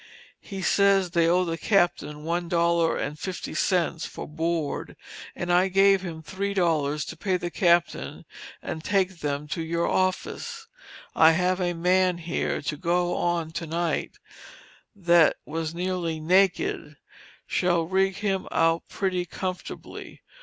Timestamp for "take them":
8.83-9.47